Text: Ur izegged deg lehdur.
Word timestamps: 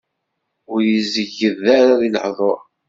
Ur 0.71 0.79
izegged 0.97 1.55
deg 1.65 2.01
lehdur. 2.17 2.59